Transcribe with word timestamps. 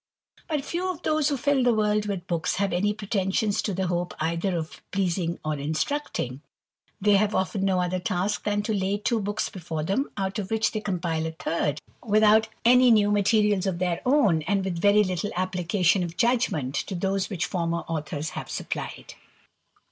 But 0.47 0.65
few 0.65 0.89
of 0.89 1.03
those 1.03 1.29
who 1.29 1.37
fill 1.37 1.61
the 1.63 1.75
world 1.75 2.07
with 2.07 2.25
books, 2.25 2.55
have 2.55 2.73
any 2.73 2.91
pretensions 2.91 3.61
to 3.61 3.71
the 3.71 3.85
hope 3.85 4.15
either 4.19 4.57
of 4.57 4.81
pleasing 4.89 5.37
or 5.45 5.53
instructing. 5.59 6.41
They 6.99 7.17
have 7.17 7.35
often 7.35 7.63
no 7.65 7.79
other 7.79 7.99
task 7.99 8.43
than 8.43 8.63
to 8.63 8.73
lay 8.73 8.97
two 8.97 9.19
books 9.19 9.47
before 9.49 9.83
them, 9.83 10.09
out 10.17 10.39
of 10.39 10.49
which 10.49 10.71
they 10.71 10.81
compile 10.81 11.27
a 11.27 11.33
third, 11.33 11.79
without 12.03 12.47
any 12.65 12.89
new 12.89 13.11
materials 13.11 13.67
of 13.67 13.77
their 13.77 14.01
own, 14.03 14.41
and 14.47 14.65
with 14.65 14.81
very 14.81 15.03
little 15.03 15.29
application 15.35 16.01
of 16.01 16.17
judgment 16.17 16.73
to 16.73 16.95
those 16.95 17.29
which 17.29 17.45
former 17.45 17.81
authors 17.87 18.31
have 18.31 18.49
supplied. 18.49 19.13